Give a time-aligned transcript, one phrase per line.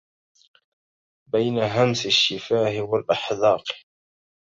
[1.27, 3.63] بين همس الشفاه والأحداق